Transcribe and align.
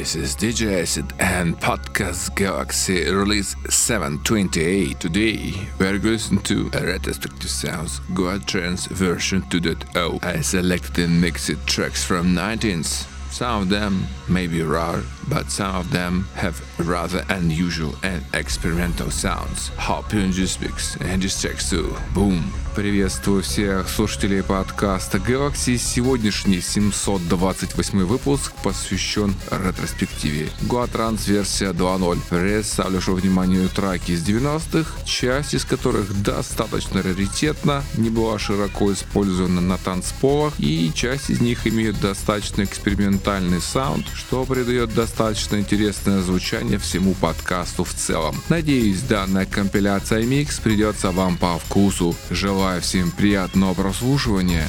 This 0.00 0.16
is 0.16 0.34
DJ 0.34 0.80
Acid 0.80 1.12
and 1.18 1.60
Podcast 1.60 2.34
Galaxy 2.34 3.04
release 3.10 3.54
728. 3.68 4.98
Today 4.98 5.52
we 5.78 5.86
are 5.86 5.98
listening 5.98 6.40
to 6.44 6.70
a 6.72 6.86
retrospective 6.86 7.50
sounds 7.50 7.98
Goa 8.14 8.38
Trance 8.38 8.86
version 8.86 9.42
2.0. 9.42 10.24
I 10.24 10.40
selected 10.40 11.00
and 11.00 11.20
mixed 11.20 11.54
tracks 11.66 12.02
from 12.02 12.34
19th. 12.34 13.30
Some 13.30 13.60
of 13.64 13.68
them 13.68 14.06
may 14.26 14.46
be 14.46 14.62
rare, 14.62 15.02
but 15.28 15.50
some 15.50 15.74
of 15.74 15.90
them 15.90 16.26
have 16.34 16.60
rather 16.78 17.24
unusual 17.28 17.94
and 18.02 18.22
experimental 18.34 19.10
sounds. 19.10 19.70
You 20.12 20.20
enjoy 20.20 20.46
speaks 20.46 20.96
and 20.96 21.22
just 21.22 21.42
checks 21.42 21.70
too. 21.70 21.94
Boom! 22.14 22.52
Приветствую 22.74 23.42
всех 23.42 23.88
слушателей 23.88 24.42
подкаста 24.44 25.18
Galaxy. 25.18 25.76
Сегодняшний 25.76 26.60
728 26.60 28.04
выпуск 28.04 28.52
посвящен 28.62 29.34
ретроспективе. 29.50 30.48
Guatrans 30.62 31.28
версия 31.28 31.72
2.0. 31.72 32.20
Представлю 32.30 33.00
вниманию 33.00 33.68
траки 33.68 34.12
из 34.12 34.22
90-х, 34.26 35.04
часть 35.04 35.54
из 35.54 35.64
которых 35.64 36.22
достаточно 36.22 37.02
раритетна, 37.02 37.82
не 37.96 38.08
была 38.08 38.38
широко 38.38 38.92
использована 38.92 39.60
на 39.60 39.76
танцполах, 39.76 40.54
и 40.58 40.92
часть 40.94 41.28
из 41.30 41.40
них 41.40 41.66
имеют 41.66 42.00
достаточно 42.00 42.62
экспериментальный 42.62 43.60
саунд, 43.60 44.06
что 44.14 44.44
придает 44.44 44.94
достаточно 44.94 45.19
интересное 45.60 46.22
звучание 46.22 46.78
всему 46.78 47.12
подкасту 47.12 47.84
в 47.84 47.92
целом. 47.92 48.34
Надеюсь, 48.48 49.02
данная 49.02 49.44
компиляция 49.44 50.24
микс 50.24 50.58
придется 50.58 51.10
вам 51.10 51.36
по 51.36 51.58
вкусу. 51.58 52.16
Желаю 52.30 52.80
всем 52.80 53.10
приятного 53.10 53.74
прослушивания. 53.74 54.66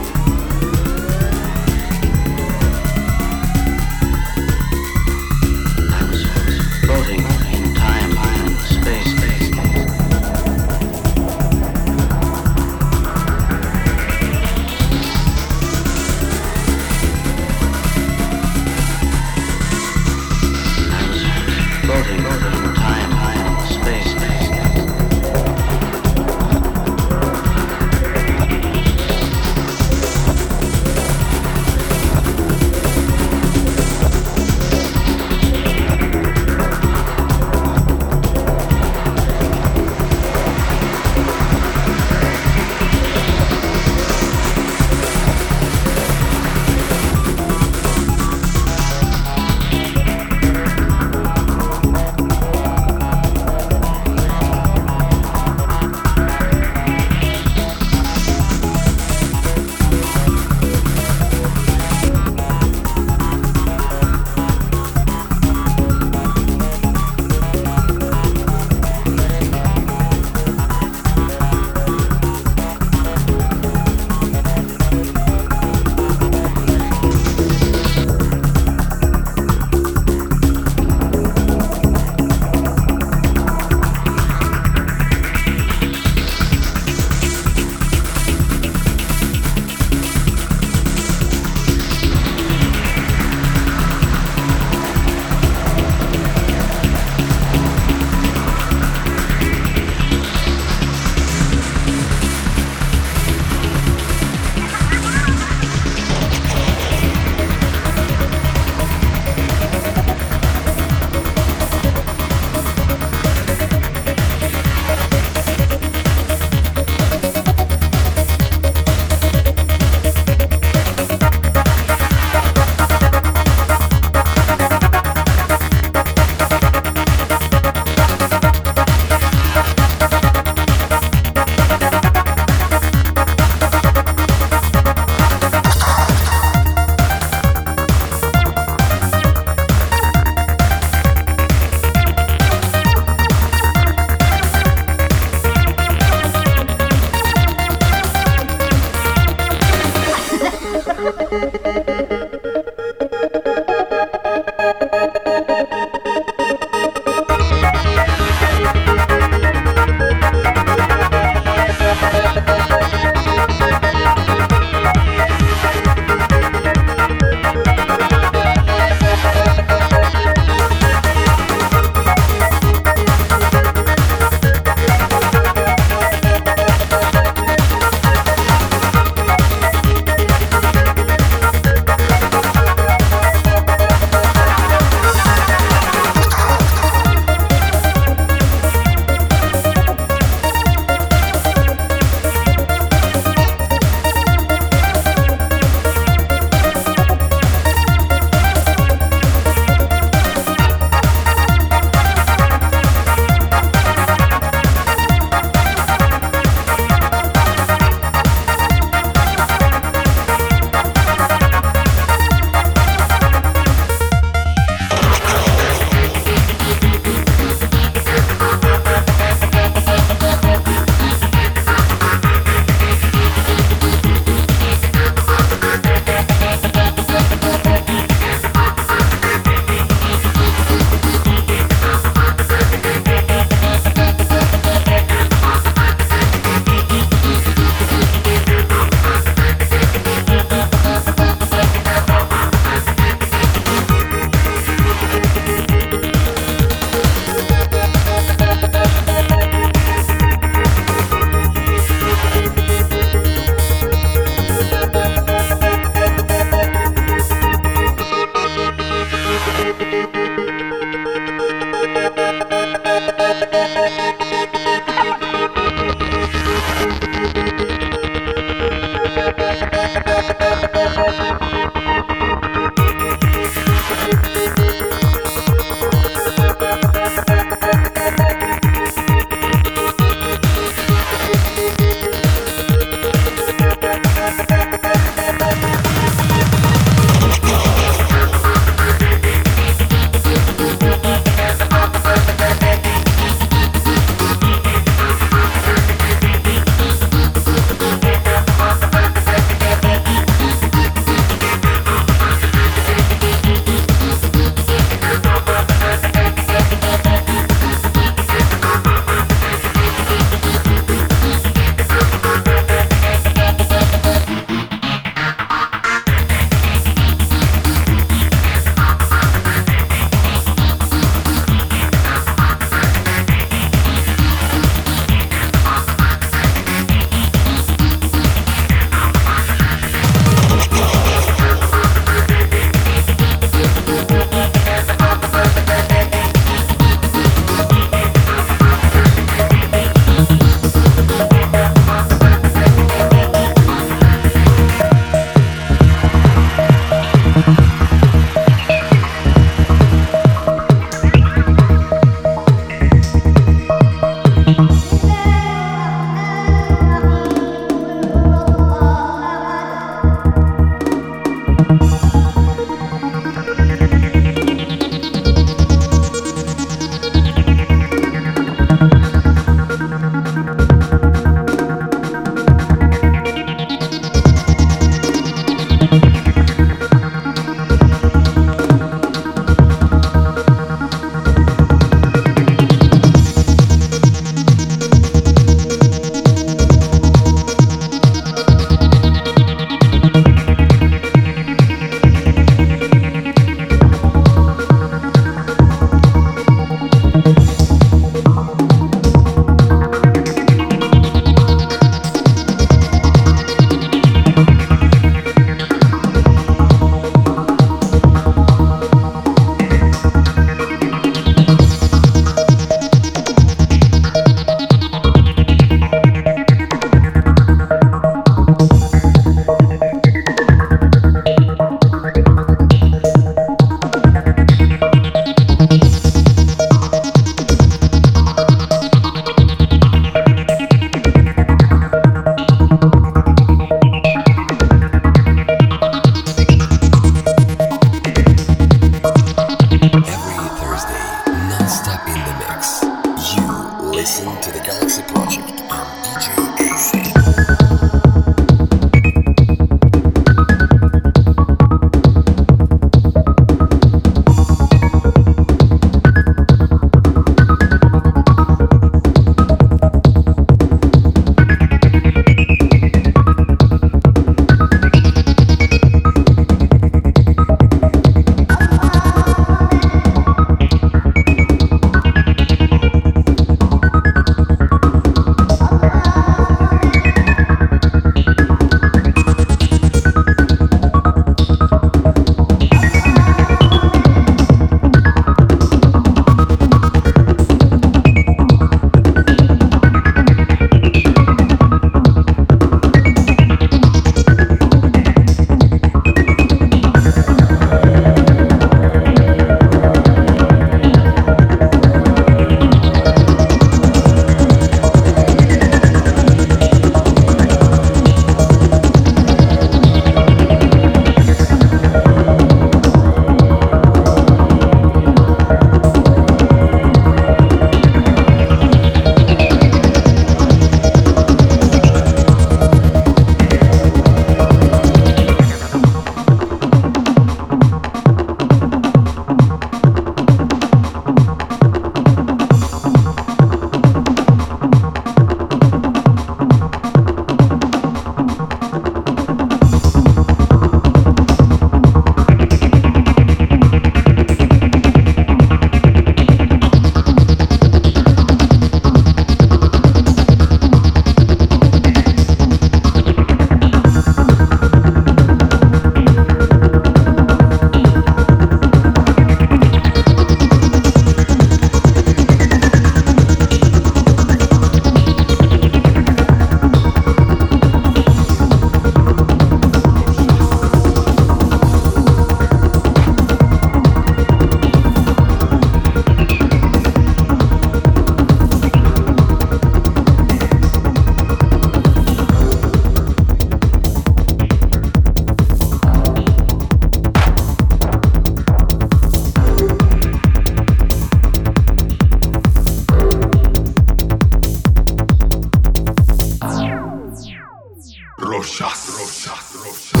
Rochas. 598.41 598.89
Rochas. 598.97 599.53
Rochas. 599.53 600.00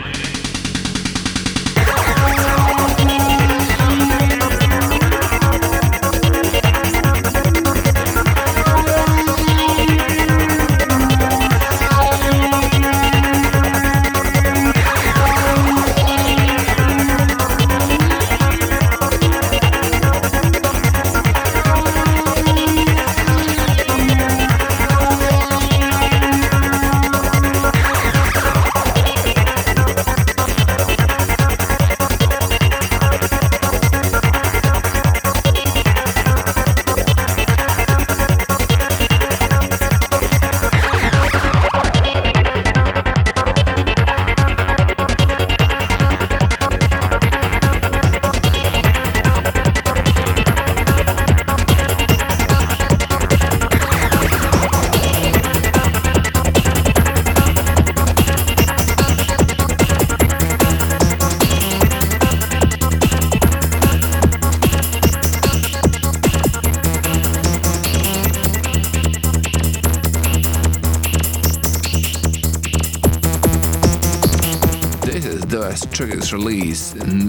Friday. 0.00 0.49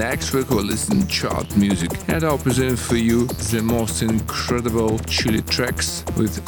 Next 0.01 0.33
week 0.33 0.49
we'll 0.49 0.63
listen 0.63 1.01
to 1.01 1.07
chart 1.07 1.55
music 1.55 1.91
and 2.07 2.23
I'll 2.23 2.39
present 2.39 2.79
for 2.79 2.95
you 2.95 3.27
the 3.27 3.61
most 3.61 4.01
incredible 4.01 4.97
chili 4.97 5.43
tracks 5.43 6.03
with 6.17 6.43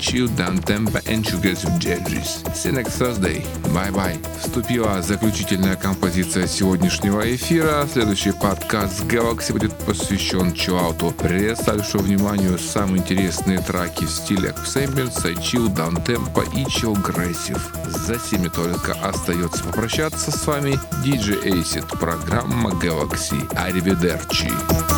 chill, 0.00 0.26
down 0.26 0.58
tempo 0.58 0.98
and 1.06 1.24
progressive 1.24 1.78
jazz. 1.78 2.42
See 2.52 2.70
you 2.70 2.74
next 2.74 2.98
Thursday. 2.98 3.44
Bye-bye. 3.72 4.31
Вступила 4.42 5.00
заключительная 5.00 5.76
композиция 5.76 6.46
сегодняшнего 6.46 7.34
эфира. 7.34 7.86
Следующий 7.90 8.32
подкаст 8.32 9.04
Galaxy 9.04 9.52
будет 9.52 9.72
посвящен 9.72 10.52
чиллауту. 10.52 11.12
Представлю 11.12 11.84
вниманию 11.94 12.58
самые 12.58 12.98
интересные 12.98 13.60
траки 13.60 14.04
в 14.04 14.10
стилях 14.10 14.56
Sambient, 14.66 15.14
Chill, 15.36 15.72
Downtempo 15.72 16.44
и 16.54 16.64
Chill 16.64 16.94
Aggressive. 16.94 17.60
За 17.88 18.18
всеми 18.18 18.48
только 18.48 18.94
остается 18.94 19.62
попрощаться 19.62 20.30
с 20.32 20.46
вами 20.46 20.78
DJ 21.04 21.44
Acid, 21.44 21.98
программа 21.98 22.70
Galaxy. 22.70 23.48
Аривидерчи. 23.56 24.50
Thank 24.68 24.91